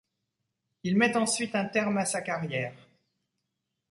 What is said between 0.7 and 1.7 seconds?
Il met ensuite un